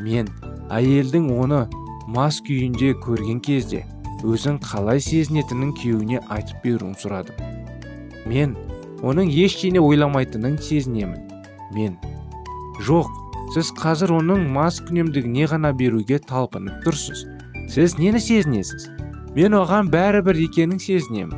Мен 0.01 0.29
әйелдің 0.73 1.29
оны 1.37 1.63
мас 2.09 2.41
күйінде 2.45 2.95
көрген 3.05 3.41
кезде 3.45 3.83
өзін 4.25 4.57
қалай 4.65 5.01
сезінетінін 5.01 5.75
күйеуіне 5.77 6.21
айтып 6.33 6.65
беруін 6.65 6.97
сұрадым. 6.97 7.37
Мен 8.29 8.55
оның 9.01 9.29
ештеңе 9.33 9.81
ойламайтынын 9.81 10.57
сезінемін. 10.61 11.21
Мен 11.73 11.97
жоқ 12.85 13.09
сіз 13.53 13.73
қазір 13.77 14.17
оның 14.21 14.47
мас 14.53 14.81
күнемдігіне 14.87 15.49
ғана 15.53 15.73
беруге 15.77 16.21
талпынып 16.21 16.85
тұрсыз. 16.85 17.25
Сіз 17.69 17.97
нені 17.97 18.19
сезінесіз? 18.21 18.89
Мен 19.35 19.55
оған 19.55 19.91
бәрібір 19.93 20.39
екенін 20.45 20.79
сезінемін 20.79 21.37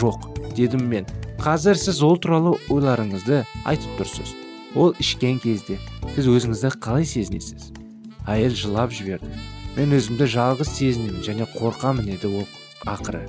жоқ 0.00 0.26
дедім 0.56 0.86
мен. 0.90 1.06
Қазір 1.42 1.78
сіз 1.78 2.00
ол 2.02 2.16
туралы 2.18 2.56
ойларыңызды 2.72 3.44
айтып 3.68 4.00
тұрсыз. 4.00 4.32
Ол 4.74 4.94
ішкен 5.00 5.38
кезде 5.42 5.76
сіз 6.16 6.26
өзіңізді 6.32 6.72
қалай 6.82 7.06
сезінесіз? 7.06 7.70
Әйел 8.26 8.56
жылап 8.56 8.94
жіберді. 8.96 9.30
Мен 9.76 9.92
өзімді 9.94 10.26
жалғыз 10.32 10.72
сезінемін 10.78 11.22
және 11.22 11.46
қорқамын 11.54 12.08
деді 12.08 12.32
ол 12.40 12.48
ақыры. 12.88 13.22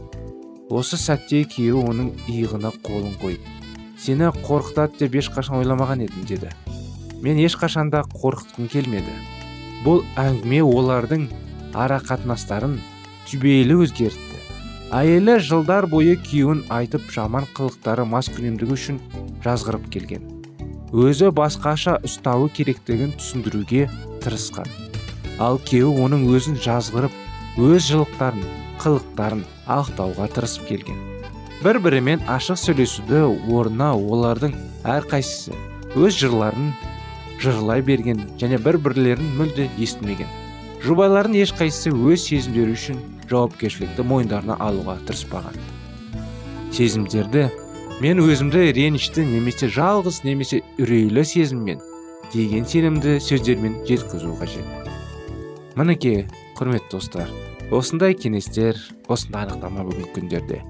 Осы 0.72 0.98
сәтте 0.98 1.44
күйеуі 1.52 1.86
оның 1.92 2.12
иығына 2.32 2.74
қолын 2.84 3.14
қойып 3.22 3.54
сені 3.98 4.30
қорқытады 4.46 5.00
деп 5.02 5.16
ешқашан 5.22 5.58
ойламаған 5.60 6.04
едім 6.06 6.26
деді. 6.30 6.52
Мен 7.22 7.40
ешқашанда 7.42 8.04
қорқытқым 8.14 8.70
келмеді. 8.70 9.14
Бұл 9.86 10.04
әңгіме 10.20 10.62
олардың 10.66 11.28
ара 11.74 11.98
қатынастарын 12.04 12.78
түбейлі 13.28 13.82
өзгертті. 13.84 14.40
Әйелі 14.96 15.34
жылдар 15.44 15.84
бойы 15.92 16.16
күйеуін 16.24 16.62
айтып 16.72 17.10
жаман 17.12 17.44
қылықтары 17.58 18.06
маскүнемдігі 18.08 18.72
үшін 18.78 19.00
жазғырып 19.44 19.90
келген. 19.92 20.24
Өзі 20.96 21.34
басқаша 21.36 21.98
ұстауы 22.08 22.48
керектігін 22.56 23.12
түсіндіруге 23.20 23.90
тырысқан. 24.24 24.70
Ал 25.44 25.60
күйеуі 25.68 26.06
оның 26.06 26.24
өзін 26.32 26.56
жазғырып 26.64 27.12
өз 27.60 27.90
жылықтарын 27.90 28.48
қылықтарын 28.80 29.44
ақтауға 29.76 30.30
тырысып 30.38 30.70
келген. 30.72 31.04
Бір 31.66 31.82
бірімен 31.84 32.24
ашық 32.32 32.62
сөйлесуді 32.62 33.26
орнына 33.52 33.92
олардың 33.98 34.56
әрқайсысы 34.88 35.52
өз 36.00 36.16
жырларын 36.22 36.72
жырлай 37.44 37.84
берген 37.84 38.24
және 38.40 38.62
бір 38.64 38.80
бірлерін 38.88 39.36
мүлде 39.36 39.68
естімеген. 39.76 40.32
Жұбайлардың 40.86 41.36
ешқайсысы 41.42 41.92
өз 41.92 42.30
сезімдері 42.30 42.78
үшін 42.78 43.00
жауапкершілікті 43.32 44.06
мойындарына 44.08 44.58
алуға 44.64 44.98
тырыспаған. 45.08 45.58
Сезімдерді 46.74 47.48
мен 48.04 48.22
өзімді 48.22 48.72
ренішті 48.78 49.26
немесе 49.26 49.70
жалғыз 49.74 50.24
немесе 50.28 50.62
үрейлі 50.78 51.24
сезіммен 51.26 51.82
деген 52.34 52.66
сенімді 52.68 53.18
сөздермен 53.24 53.80
жеткізу 53.88 54.34
қажет. 54.40 54.66
Мінекей 55.78 56.26
құрметті 56.58 56.98
достар 56.98 57.32
осындай 57.72 58.16
кеңестер 58.16 58.80
осындай 59.12 59.48
анықтама 59.48 59.86
бүгінгі 59.88 60.14
күндерде. 60.16 60.62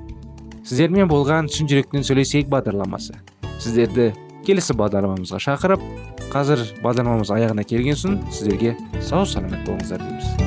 Сіздермен 0.68 1.10
болған 1.12 1.52
шын 1.52 1.70
жүректен 1.70 2.04
сөйлесейік 2.08 2.50
бағдарламасы. 2.52 3.20
Сіздерді 3.62 4.12
келесі 4.48 4.76
бағдарламамызға 4.80 5.40
шақырып 5.46 5.86
қазір 6.34 6.66
бағдарламамыз 6.84 7.32
аяғына 7.38 7.68
келген 7.68 8.00
соң 8.00 8.20
сіздерге 8.32 8.76
сау 9.00 9.26
саламат 9.26 9.64
болыңыздар 9.68 10.04
дейміз. 10.04 10.47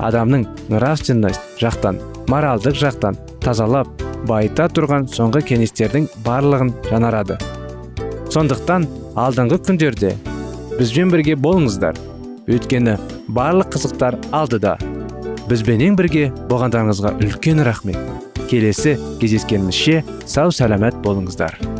адамның 0.00 0.46
нравственность 0.70 1.60
жақтан 1.60 2.00
моральдық 2.30 2.76
жақтан 2.80 3.18
тазалап 3.44 3.88
байыта 4.28 4.68
тұрған 4.72 5.08
соңғы 5.12 5.42
кеңестердің 5.52 6.08
барлығын 6.24 6.72
жанарады. 6.90 7.38
сондықтан 8.30 8.86
алдыңғы 9.16 9.58
күндерде 9.66 10.14
бізбен 10.78 11.10
бірге 11.12 11.34
болыңыздар. 11.34 11.96
Өйткені 12.48 12.96
барлық 13.28 13.74
қызықтар 13.74 14.16
алдыда. 14.32 14.76
Бізбенен 15.50 15.98
бірге 15.98 16.30
болғандарыңызға 16.48 17.16
үлкен 17.20 17.64
рахмет. 17.66 17.98
Келесі 18.50 18.96
кездескенімізше 19.20 20.02
сау 20.26 20.54
сәлемет 20.54 20.96
болыңыздар. 21.04 21.79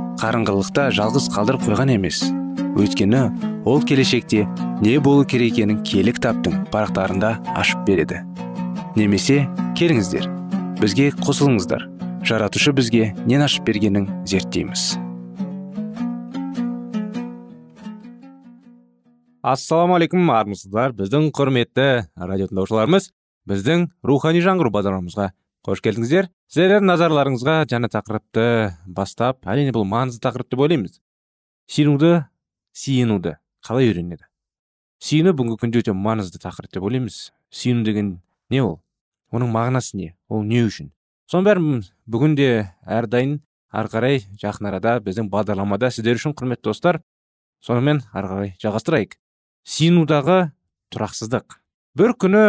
қарыңғылықта 0.21 0.91
жалғыз 0.93 1.31
қалдырып 1.33 1.63
қойған 1.65 1.95
емес. 1.95 2.19
Өйткені 2.77 3.21
ол 3.65 3.81
келешекте 3.81 4.43
не 4.83 4.99
болу 5.01 5.25
керек 5.25 5.55
екенін 5.55 5.79
киелі 5.81 6.13
кітаптың 6.13 6.67
парақтарында 6.69 7.31
ашып 7.57 7.81
береді. 7.87 8.21
Немесе 8.93 9.47
келіңіздер 9.79 10.27
бізге 10.77 11.09
қосылыңыздар. 11.25 11.87
Жаратушы 12.21 12.73
бізге 12.77 13.15
нен 13.25 13.41
ашып 13.41 13.65
бергенін 13.65 14.05
зерттейміз. 14.29 14.91
Ассалаумағалейкум 19.41 20.29
армысыздар. 20.37 20.93
Біздің 20.93 21.31
құрметті 21.33 21.87
радио 22.13 22.51
тыңдаушыларымыз 22.51 23.09
біздің 23.49 23.87
рухани 24.05 24.45
жаңғыру 24.45 24.69
бағдарламамызға 24.77 25.31
қош 25.65 25.81
келдіңіздер. 25.85 26.29
Сіздердің 26.49 26.87
назарларыңызға 26.89 27.55
жаңа 27.69 27.89
тақырыпты 27.93 28.45
бастап 28.89 29.45
әрине 29.45 29.73
бұл 29.75 29.85
маңызды 29.85 30.23
тақырып 30.23 30.49
деп 30.51 30.63
ойлаймыз. 30.65 30.97
Сенуді 31.69 32.25
сиынуды 32.73 33.35
қалай 33.65 33.91
үйренеді? 33.91 34.25
Сүйіну 35.01 35.35
бүгінгі 35.37 35.61
күнде 35.61 35.83
өте 35.83 35.93
маңызды 35.97 36.41
тақырып 36.41 36.73
деп 36.73 36.87
ойлаймыз. 36.87 37.31
Сүйіну 37.53 37.85
деген 37.85 38.09
не 38.49 38.61
ол? 38.61 38.79
Оның 39.31 39.53
мағынасы 39.53 39.97
не? 39.97 40.11
Ол 40.29 40.43
не 40.43 40.63
үшін? 40.65 40.91
Соның 41.31 41.47
бәрін 41.47 41.83
бүгін 42.11 42.35
де 42.35 42.49
әрдайым 42.83 43.39
ары 43.71 43.91
қарай 43.93 44.23
жақын 44.41 44.67
арада 44.67 44.97
біздің 45.05 45.29
бағдарламада 45.31 45.91
сіздер 45.93 46.19
үшін 46.19 46.35
құрметті 46.35 46.67
достар 46.67 47.01
сонымен 47.65 48.01
ары 48.11 48.31
қарай 48.33 48.55
жалғастырайық. 48.61 49.15
Сиынудағы 49.63 50.39
тұрақсыздық. 50.91 51.61
Бір 51.95 52.17
күні 52.19 52.45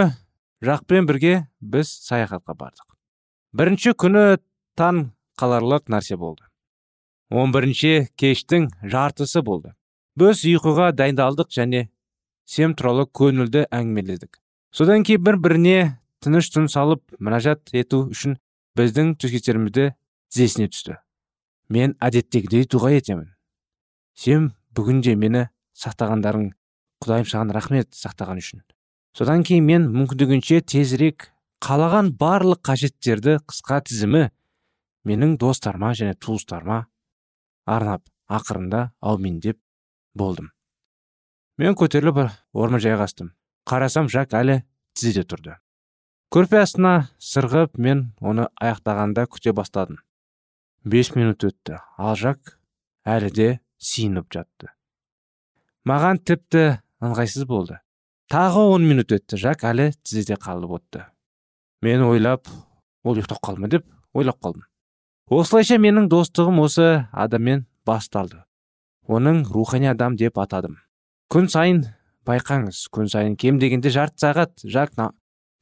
жақпен 0.65 1.07
бірге 1.07 1.37
біз 1.61 1.93
саяхатқа 2.09 2.57
бардық. 2.57 2.92
Бірінші 3.53 3.93
күні 4.01 4.39
таң 4.81 5.11
қаларлық 5.41 5.91
нәрсе 5.93 6.17
болды. 6.17 6.45
Он 7.33 7.53
бірінші 7.53 8.09
кештің 8.17 8.71
жартысы 8.83 9.43
болды. 9.45 9.75
Біз 10.17 10.45
ұйқыға 10.49 10.93
дайындалдық 10.97 11.53
және 11.53 11.87
сем 12.49 12.75
туралы 12.77 13.07
көңілді 13.09 13.67
әңгімеледік. 13.73 14.41
Содан 14.73 15.05
кейін 15.05 15.25
бір 15.25 15.39
біріне 15.41 15.79
тыныш 16.25 16.49
түн 16.53 16.69
салып 16.73 17.05
мінәжат 17.21 17.73
ету 17.77 18.07
үшін 18.13 18.39
біздің 18.77 19.17
төсектерімізді 19.21 19.93
тізесіне 20.33 20.69
түсті. 20.73 20.99
Мен 21.69 21.97
әдеттегідей 22.01 22.65
дұға 22.69 22.93
етемін. 22.97 23.33
Сен 24.17 24.53
бүгінде 24.77 25.17
мені 25.17 25.47
сақтағандарың 25.77 26.51
құдайым 27.05 27.29
саған 27.29 27.53
рахмет 27.57 27.93
сақтаған 27.97 28.41
үшін. 28.41 28.65
Содан 29.17 29.45
кейін 29.45 29.65
мен 29.69 29.89
мүмкіндігінше 29.93 30.61
тезірек 30.65 31.33
қалаған 31.63 32.11
барлық 32.19 32.63
қажеттерді 32.67 33.37
қысқа 33.47 33.83
тізімі 33.87 34.25
менің 35.07 35.37
достарыма 35.39 35.93
және 35.99 36.17
туыстарыма 36.19 36.87
арнап 37.67 38.03
ақырында 38.27 38.89
аумин 39.01 39.39
деп 39.41 39.61
болдым. 40.15 40.51
Мен 41.59 41.77
көтеріліп 41.79 42.25
орныма 42.53 42.81
жайғастым 42.83 43.31
қарасам 43.69 44.11
жак 44.11 44.35
әлі 44.35 44.63
тізеде 44.99 45.23
тұрды. 45.29 45.57
Көрпе 46.33 46.63
астына 46.63 47.13
сырғып 47.21 47.79
мен 47.79 48.07
оны 48.21 48.49
аяқтағанда 48.57 49.29
күте 49.31 49.53
бастадым. 49.55 50.01
Бес 50.83 51.13
минут 51.15 51.45
өтті. 51.45 51.79
Ал 51.99 52.17
жак 52.17 52.57
әлі 53.05 53.31
де 53.31 53.49
сиініп 53.79 54.33
жатты. 54.33 54.73
Маған 55.87 56.23
тіпті 56.25 56.81
ыңғайсыз 57.05 57.47
болды. 57.47 57.79
Тағы 58.33 58.65
он 58.75 58.89
минут 58.89 59.13
өтті. 59.13 59.37
Жак 59.39 59.67
әлі 59.69 59.93
тізеде 60.03 60.41
қалып 60.41 60.79
отты. 60.81 61.05
Мен 61.83 62.05
ойлап 62.07 62.49
ол 63.05 63.17
ұйықтап 63.19 63.43
қалды 63.43 63.69
деп 63.69 63.87
ойлап 64.15 64.39
қалдым. 64.41 64.65
Осылайша 65.31 65.79
менің 65.83 66.09
достығым 66.13 66.61
осы 66.63 67.07
адаммен 67.13 67.67
басталды. 67.87 68.43
Оның 69.09 69.45
рухани 69.51 69.91
адам 69.91 70.17
деп 70.17 70.39
атадым. 70.39 70.79
Күн 71.33 71.49
сайын 71.51 71.87
байқаңыз 72.27 72.87
күн 72.93 73.09
сайын 73.11 73.37
кем 73.37 73.59
дегенде 73.59 73.91
жарты 73.91 74.27
сағат 74.27 74.63
жак 74.65 74.95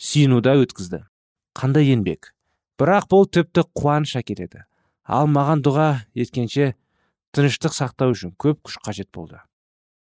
сүйінуда 0.00 0.56
өткізді. 0.62 1.04
Қандай 1.56 1.92
еңбек? 1.92 2.32
Бірақ 2.80 3.08
бұл 3.12 3.26
тіпті 3.28 3.66
қуаныш 3.76 4.16
әкеледі 4.16 4.64
ал 5.10 5.26
маған 5.26 5.62
дұға 5.66 5.88
еткенше 6.14 6.74
тыныштық 7.34 7.74
сақтау 7.74 8.14
үшін 8.14 8.32
көп 8.38 8.62
күш 8.66 8.78
қажет 8.84 9.10
болды. 9.12 9.40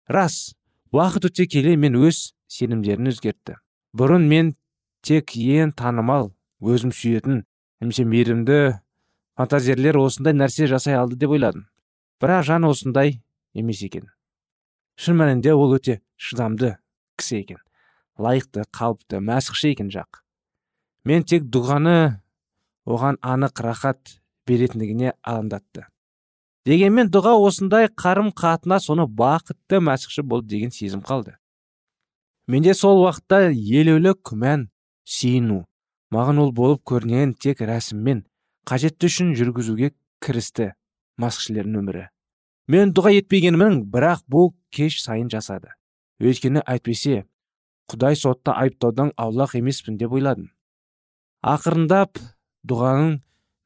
Рас 0.08 0.56
уақыт 0.92 1.30
өте 1.30 1.46
келе 1.50 1.76
мен 1.76 1.96
өз 1.98 2.34
сенімдерін 2.50 3.12
өзгертті. 3.12 3.56
Бұрын 3.96 4.26
мен 4.28 4.54
тек 5.06 5.36
ең 5.38 5.70
танымал 5.78 6.32
өзім 6.58 6.90
сүйетін 6.90 7.44
немесе 7.80 8.04
мейірімді 8.08 8.58
фантазерлер 9.38 9.98
осындай 10.00 10.34
нәрсе 10.34 10.66
жасай 10.70 10.96
алды 10.98 11.18
деп 11.20 11.36
ойладым. 11.36 11.68
Бірақ 12.20 12.46
жан 12.48 12.66
осындай 12.66 13.20
емес 13.54 13.82
екен. 13.86 14.08
Шын 14.96 15.18
мәнінде 15.20 15.52
ол 15.54 15.76
өте 15.76 16.00
шыдамды 16.16 16.76
кісі 17.20 17.42
екен. 17.44 17.60
Лайықты 18.18 18.64
қалыпты 18.72 19.20
мәсіхші 19.20 19.74
екен 19.76 19.92
жақ. 19.92 20.22
Мен 21.04 21.22
тек 21.22 21.44
дұғаны 21.52 22.22
оған 22.88 23.20
анық 23.22 23.60
рахат 23.62 24.16
беретіндігіне 24.48 25.12
алаңдатты. 25.22 25.84
Дегенмен 26.66 27.12
дұға 27.12 27.36
осындай 27.46 27.90
қарым 27.92 28.32
қатынас 28.34 28.88
соны 28.88 29.04
бақытты 29.06 29.78
мәсіхші 29.84 30.24
болды 30.26 30.56
деген 30.56 30.72
сезім 30.74 31.04
қалды. 31.04 31.36
Менде 32.48 32.74
сол 32.74 33.04
уақытта 33.04 33.52
елеулі 33.52 34.16
күмән 34.24 34.66
сүйіну 35.06 35.62
маған 36.14 36.42
ол 36.42 36.52
болып 36.56 36.82
көрінген 36.90 37.34
тек 37.42 37.62
рәсіммен 37.62 38.24
қажетті 38.66 39.10
үшін 39.10 39.32
жүргізуге 39.38 39.92
кірісті 40.22 40.72
масқішілердің 41.22 41.80
өмірі. 41.80 42.04
Мен 42.66 42.90
дұға 42.90 43.12
етпегенмін 43.20 43.84
бірақ 43.92 44.24
бұл 44.30 44.50
кеш 44.74 44.98
сайын 45.04 45.28
жасады. 45.30 45.70
Өйткені 46.18 46.64
әйтпесе 46.66 47.24
құдай 47.90 48.18
сотта 48.18 48.56
айыптаудан 48.58 49.12
аулақ 49.16 49.54
емеспін 49.58 49.98
деп 50.00 50.16
ойладым. 50.16 50.50
Ақырындап 51.46 52.18
дұғаның 52.66 53.20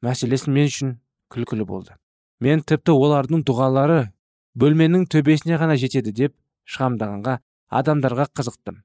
мәселесі 0.05 0.53
мен 0.53 0.69
үшін 0.69 0.93
күлкілі 1.33 1.65
болды. 1.65 1.95
Мен 2.41 2.61
тіпті 2.61 2.93
олардың 2.93 3.41
дұғалары 3.47 4.11
бөлменің 4.57 5.07
төбесіне 5.09 5.57
ғана 5.61 5.77
жетеді 5.81 6.13
деп 6.13 6.35
шығамдағанға 6.69 7.39
адамдарға 7.81 8.27
қызықтым. 8.37 8.81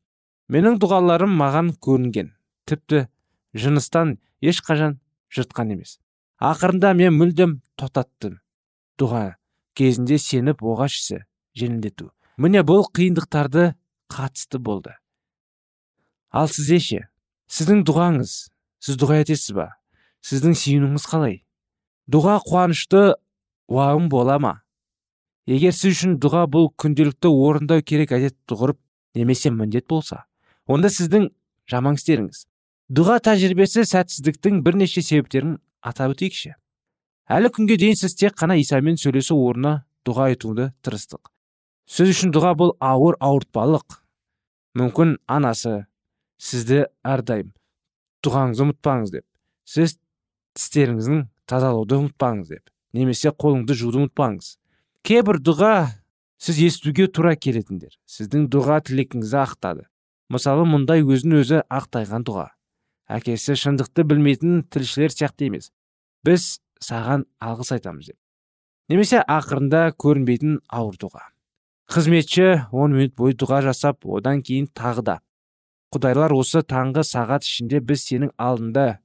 Менің 0.49 0.79
дұғаларым 0.81 1.33
маған 1.37 1.75
көрінген. 1.83 2.36
Тіпті 2.67 3.07
жыныстан 3.55 4.17
ешқашан 4.43 4.99
жыртқан 5.33 5.73
емес. 5.73 5.99
Ақырында 6.43 6.93
мен 6.99 7.17
мүлдем 7.17 7.61
тоқтаттым 7.81 8.41
дұға 9.01 9.37
кезінде 9.79 10.19
сеніп 10.21 10.63
оғаш 10.63 10.99
ісі 11.01 11.23
жеңілдету. 11.57 12.11
Міне 12.37 12.63
бұл 12.67 12.85
қиындықтарды 12.93 13.73
қатысты 14.13 14.59
болды. 14.59 14.93
Ал 16.31 16.51
сізде 16.53 16.81
ше 16.83 17.01
сіздің 17.49 17.85
дұғаңыз 17.89 18.35
сіз 18.85 18.99
дұға 19.01 19.23
етесіз 19.25 19.55
ба? 19.57 19.71
Сіздің 20.27 20.57
сүйінуіңіз 20.59 21.07
қалай? 21.09 21.41
Дұға 22.11 22.41
қуанышты 22.45 23.15
уағым 23.71 24.11
бола 24.11 24.39
ма? 24.43 24.53
Егер 25.47 25.73
сіз 25.73 25.95
үшін 25.95 26.19
дұға 26.21 26.45
бұл 26.51 26.73
күнделікті 26.75 27.31
орындау 27.31 27.85
керек 27.87 28.13
әдет 28.13 28.37
тұғырып 28.51 28.81
немесе 29.15 29.51
міндет 29.55 29.87
болса 29.89 30.25
онда 30.67 30.91
сіздің 30.93 31.31
жаман 31.71 31.97
істеріңіз 31.99 32.45
дұға 32.87 33.19
тәжірибесі 33.27 33.83
сәтсіздіктің 33.83 34.63
бірнеше 34.63 35.03
себептерін 35.03 35.57
атап 35.83 36.15
өтейікші 36.15 36.53
әлі 37.27 37.51
күнге 37.51 37.77
дейін 37.83 37.99
сіз 37.99 38.15
тек 38.15 38.37
қана 38.39 38.55
исамен 38.61 38.99
сөйлесу 39.01 39.35
орнына 39.43 39.81
дұға 40.07 40.29
айтуды 40.31 40.69
тырыстық. 40.87 41.33
Сіз 41.91 42.13
үшін 42.15 42.33
дұға 42.35 42.53
бұл 42.59 42.73
ауыр 42.79 43.19
ауыртпалық. 43.19 43.99
Мүмкін 44.79 45.17
анасы 45.27 45.87
сізді 46.39 46.85
әрдайым 47.03 47.51
дұғаңызды 48.23 48.67
ұмытпаңыз 48.69 49.15
деп. 49.17 49.27
Сіз 49.67 49.97
тістеріңіздің 50.55 51.27
тазалауды 51.51 51.99
ұмытпаңыз 51.99 52.55
деп 52.55 52.71
немесе 52.95 53.35
қолыңды 53.35 53.75
жууды 53.75 54.05
ұмытпаңыз. 54.05 54.57
Кейбір 55.07 55.41
дұға 55.43 55.75
сіз 56.39 56.63
естуге 56.69 57.09
тура 57.11 57.35
келетіндер. 57.35 57.99
Сіздің 58.07 58.47
дұға 58.53 58.81
тілегіңізді 58.87 59.41
ақтады. 59.43 59.89
Мысалы 60.31 60.67
мұндай 60.67 61.05
өзін 61.07 61.41
өзі 61.41 61.63
ақтайған 61.71 62.27
дұға. 62.27 62.49
Әкесі 63.07 63.57
шындықты 63.59 64.05
білмейтін 64.07 64.65
тілшілер 64.73 65.15
сияқты 65.15 65.51
емес. 65.51 65.71
Біз 66.27 66.59
саған 66.83 67.27
алғыс 67.43 67.73
айтамыз 67.77 68.11
деп. 68.11 68.19
Немесе 68.91 69.23
ақырында 69.23 69.93
көрінбейтін 69.99 70.61
ауыр 70.69 70.99
дұға. 71.01 71.23
Қызметші 71.91 72.67
он 72.75 72.97
минут 72.97 73.15
бойы 73.19 73.35
дұға 73.39 73.63
жасап 73.67 74.07
одан 74.07 74.43
кейін 74.43 74.69
тағы 74.75 75.05
да. 75.07 75.17
Құдайлар 75.95 76.35
осы 76.35 76.65
таңғы 76.67 77.05
сағат 77.07 77.47
ішінде 77.47 77.81
біз 77.81 78.03
сенің 78.09 78.33
алдында 78.43 78.99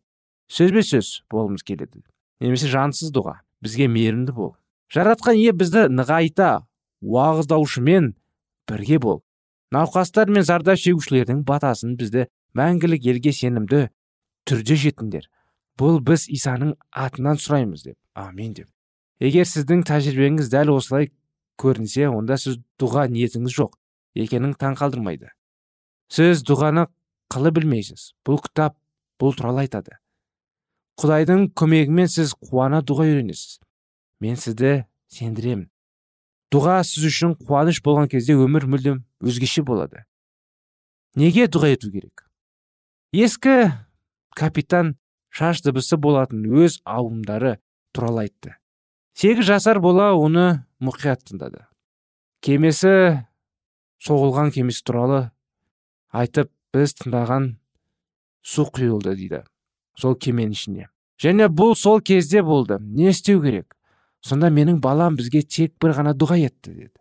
сөзбе 0.49 0.81
сөз 0.85 1.21
болғымыз 1.31 1.63
келеді. 1.65 2.01
Немесе 2.41 2.69
жансыз 2.69 3.13
дұға. 3.13 3.39
Бізге 3.61 3.87
мейірімді 3.87 4.33
бол. 4.33 4.55
Жаратқан 4.91 5.37
ие 5.37 5.53
бізді 5.53 5.85
нығайта 5.93 6.65
уағыздаушымен 7.05 8.15
бірге 8.67 8.97
бол. 8.99 9.21
Науқастар 9.71 10.29
мен 10.33 10.43
зардап 10.43 10.81
шегушілердің 10.81 11.45
батасын 11.47 11.93
бізді 11.99 12.25
мәңгілік 12.57 13.07
елге 13.11 13.33
сенімді 13.35 13.87
түрде 14.49 14.77
жетіңдер. 14.83 15.27
Бұл 15.79 16.01
біз 16.05 16.27
исаның 16.29 16.75
атынан 16.91 17.39
сұраймыз 17.41 17.85
деп. 17.85 17.97
Амин 18.13 18.53
деп. 18.53 18.67
Егер 19.21 19.47
сіздің 19.47 19.85
тәжірибеңіз 19.87 20.49
дәл 20.51 20.73
осылай 20.75 21.11
көрінсе 21.61 22.09
онда 22.11 22.37
сіз 22.41 22.59
дұға 22.81 23.07
ниетіңіз 23.13 23.55
жоқ 23.55 23.77
екенін 24.17 24.55
таң 24.59 24.75
қалдырмайды. 24.79 25.31
Сіз 26.11 26.43
дұғаны 26.47 26.87
қылы 27.31 27.53
білмейсіз. 27.55 28.11
Бұл 28.25 28.41
кітап 28.43 28.75
бұл 29.21 29.35
туралы 29.37 29.65
айтады. 29.65 29.99
Құдайдың 30.99 31.51
көмегімен 31.57 32.09
сіз 32.11 32.33
қуана 32.35 32.81
дұға 32.83 33.07
үйренесіз. 33.07 33.61
Мен 34.21 34.35
сізді 34.37 34.83
сендіремін. 35.09 35.69
Дұға 36.51 36.81
сіз 36.83 37.07
үшін 37.07 37.37
қуаныш 37.39 37.79
болған 37.85 38.09
кезде 38.11 38.35
өмір 38.35 38.67
мүлдем 38.67 39.05
өзгеше 39.23 39.63
болады. 39.63 40.03
Неге 41.15 41.47
дұға 41.47 41.71
ету 41.77 41.91
керек? 41.93 42.25
Ескі 43.11 43.71
капитан 44.35 44.95
шаш 45.29 45.61
дыбысы 45.65 45.97
болатын 45.99 46.45
өз 46.47 46.79
ауымдары 46.87 47.59
туралы 47.91 48.27
айтты. 48.27 48.55
Сегіз 49.13 49.45
жасар 49.47 49.81
бола 49.83 50.13
оны 50.15 50.63
мұқият 50.79 51.27
тыңдады. 51.27 51.67
Кемесі 52.41 53.27
соғылған 54.01 54.53
кемесі 54.55 54.83
туралы 54.87 55.21
айтып 56.15 56.51
біз 56.71 56.95
тыңдаған 57.03 57.51
су 58.41 58.65
құйылды 58.71 59.15
дейді 59.19 59.43
сол 59.99 60.15
кеменің 60.15 60.55
ішіне. 60.55 60.87
Және 61.21 61.51
бұл 61.51 61.75
сол 61.75 61.99
кезде 62.01 62.41
болды. 62.41 62.79
Не 62.79 63.11
істеу 63.11 63.43
керек? 63.43 63.75
Сонда 64.21 64.49
менің 64.49 64.79
балам 64.81 65.17
бізге 65.19 65.43
тек 65.43 65.75
бір 65.81 65.93
ғана 65.99 66.15
дұға 66.17 66.39
етті 66.47 66.71
деді. 66.71 66.95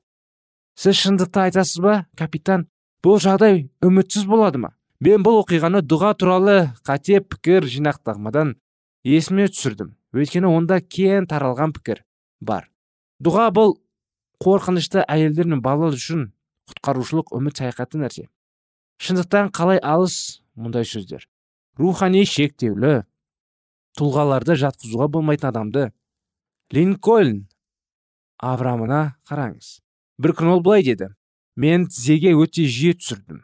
Сіз 0.74 0.98
шындықты 1.00 1.46
айтасыз 1.46 1.80
ба 1.80 1.94
капитан? 2.18 2.66
Бұл 3.00 3.20
жағдай 3.22 3.70
үмітсіз 3.84 4.26
болады 4.28 4.60
ма? 4.60 4.74
Мен 5.00 5.24
бұл 5.24 5.40
оқиғаны 5.40 5.80
дұға 5.86 6.12
туралы 6.20 6.56
қате 6.84 7.20
пікір 7.24 7.66
жинақтағмадан 7.72 8.54
есіме 9.08 9.48
түсірдім. 9.48 9.94
Өйткені 10.12 10.50
онда 10.50 10.80
кен 10.80 11.28
таралған 11.30 11.72
пікір 11.76 12.02
бар. 12.40 12.68
Дұға 13.22 13.48
бұл 13.56 13.76
қорқынышты 14.44 15.04
әйелдер 15.06 15.48
мен 15.48 15.62
балалар 15.64 15.96
үшін 15.96 16.30
құтқарушылық 16.70 17.32
үміт 17.36 17.60
саяхаты 17.62 18.00
нәрсе. 18.00 18.26
Шындықтан 19.00 19.50
қалай 19.56 19.80
алыс 19.80 20.42
мұндай 20.56 20.84
сөздер. 20.84 21.24
Рухани 21.80 22.26
шектеулі 22.28 23.06
тұлғаларды 23.96 24.56
жатқызуға 24.60 25.08
болмайтын 25.14 25.48
адамды 25.50 25.86
линкольн 26.74 27.46
аврамына 28.36 29.16
қараңыз. 29.28 29.78
Бір 30.20 30.36
күні 30.36 30.56
ол 30.56 30.64
былай 30.64 30.84
деді. 30.84 31.14
Мен 31.56 31.86
тізеге 31.88 32.34
өте 32.36 32.66
жиі 32.68 32.98
түсірдім. 33.00 33.40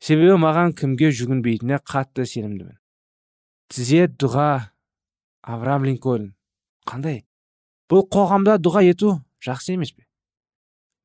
Себебі 0.00 0.36
маған 0.42 0.74
кімге 0.78 1.10
жүгінбейтініне 1.14 1.80
қатты 1.82 2.26
сенімдімін 2.28 2.78
тізе 3.68 4.06
дұға 4.08 4.72
авраам 5.44 5.84
линкольн. 5.84 6.32
Қандай? 6.88 7.24
Бұл 7.88 8.06
қоғамда 8.08 8.56
дұға 8.60 8.82
ету 8.88 9.18
жақсы 9.44 9.76
емес 9.76 9.92
пе? 9.92 10.06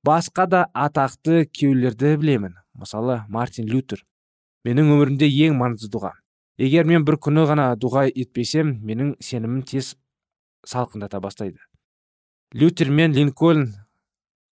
Басқа 0.08 0.48
да 0.48 0.64
атақты 0.74 1.44
күйеулерді 1.52 2.16
білемін. 2.20 2.56
Мысалы 2.74 3.22
мартин 3.30 3.68
лютер. 3.70 4.04
Менің 4.64 4.94
өмірімде 4.96 5.28
ең 5.28 5.60
маңызды 5.60 5.92
дұға. 5.92 6.14
Егер 6.58 6.88
мен 6.88 7.04
бір 7.04 7.20
күні 7.20 7.46
ғана 7.50 7.72
дұға 7.80 8.08
етпесем 8.10 8.78
менің 8.88 9.16
сенімім 9.20 9.64
тез 9.68 9.94
салқындата 10.68 11.20
бастайды. 11.20 11.60
Лютер 12.56 12.92
мен 12.92 13.16
линкольн 13.16 13.74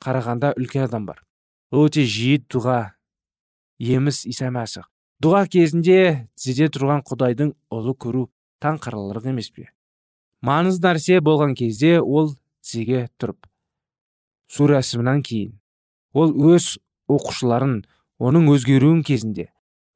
қарағанда 0.04 0.54
үлкен 0.60 0.88
адам 0.88 1.06
бар. 1.08 1.23
Ол 1.71 1.88
өте 1.88 2.04
жиі 2.04 2.41
дұға 2.51 2.93
еміс 3.82 4.26
иса 4.30 4.52
мәсіх. 4.54 4.86
Дұға 5.22 5.46
кезінде 5.50 6.28
тізеде 6.38 6.70
тұрған 6.74 7.04
құдайдың 7.06 7.54
ұлы 7.74 7.94
көру 7.98 8.28
таң 8.62 8.78
қараларлық 8.82 9.30
емес 9.34 9.52
пе? 9.54 9.70
Маңызды 10.46 10.88
нәрсе 10.88 11.22
болған 11.22 11.56
кезде 11.58 12.00
ол 12.02 12.34
тізеге 12.62 13.08
тұрып 13.22 13.50
су 14.52 14.67
рәсімінен 14.70 15.22
кейін 15.26 15.54
ол 16.13 16.34
өз 16.54 16.76
оқушыларын 17.12 17.82
оның 18.22 18.50
өзгеруін 18.52 19.02
кезінде 19.08 19.48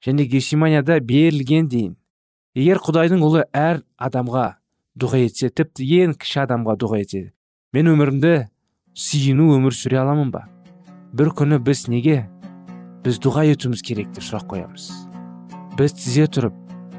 және 0.06 0.28
гефсиманияда 0.30 1.00
берілген 1.02 1.68
дейін. 1.68 1.96
Егер 2.56 2.80
құдайдың 2.80 3.24
ұлы 3.26 3.44
әр 3.52 3.82
адамға 3.98 4.46
дұға 4.96 5.26
етсе 5.26 5.50
тіпті 5.50 5.88
ең 6.06 6.14
кіші 6.22 6.46
адамға 6.46 6.78
дұға 6.80 7.02
етсе 7.04 7.24
мен 7.76 7.90
өмірімді 7.92 8.36
сүйіну 8.96 9.50
өмір 9.58 9.76
сүре 9.76 10.00
аламын 10.00 10.32
ба? 10.32 10.46
Бір 11.12 11.34
күні 11.36 11.60
біз 11.60 11.88
неге 11.92 12.24
біз 13.06 13.20
дұға 13.22 13.44
етуіміз 13.52 13.84
керек 13.86 14.10
деп 14.16 14.26
сұрақ 14.26 14.48
қоямыз 14.50 14.88
біз 15.78 15.94
тізе 15.94 16.26
тұрып 16.26 16.56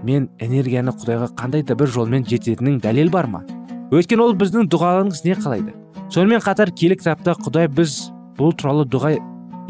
мен 0.07 0.29
энергияны 0.38 0.92
құдайға 0.95 1.33
қандай 1.35 1.64
да 1.66 1.75
бір 1.75 1.90
жолмен 1.90 2.27
жететінін 2.29 2.79
дәлел 2.85 3.11
бар 3.11 3.27
ма 3.27 3.40
өйткені 3.90 4.23
ол 4.23 4.37
біздің 4.38 4.69
дұғаларымыз 4.71 5.25
не 5.27 5.35
қалайды 5.35 5.75
сонымен 6.14 6.45
қатар 6.45 6.71
келік 6.71 7.03
кітапта 7.03 7.35
құдай 7.42 7.66
біз 7.66 7.97
бұл 8.38 8.55
туралы 8.55 8.87
дұға 8.87 9.16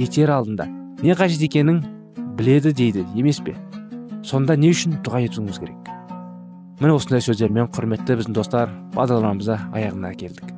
етер 0.03 0.35
алдында 0.37 0.69
не 1.01 1.17
қажет 1.17 1.47
екенін 1.49 1.81
біледі 2.37 2.75
дейді 2.77 3.07
емес 3.17 3.41
пе 3.41 3.57
сонда 4.21 4.59
не 4.61 4.75
үшін 4.77 5.01
дұға 5.07 5.25
етуіміз 5.31 5.63
керек 5.63 5.91
міне 6.83 6.93
осындай 6.99 7.25
сөздермен 7.25 7.73
құрметті 7.73 8.21
біздің 8.21 8.37
достар 8.37 8.77
бағдарламамызды 8.93 9.57
аяғына 9.73 10.13
келдік 10.21 10.53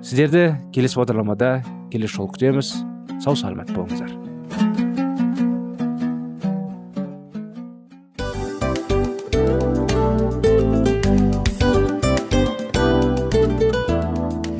сіздерді 0.00 0.48
келесі 0.74 1.02
бағдарламада 1.02 1.54
келесі 1.90 2.20
жолы 2.20 2.34
күтеміз 2.36 2.74
сау 3.18 3.34
саламат 3.34 3.74
болыңыздар 3.74 4.29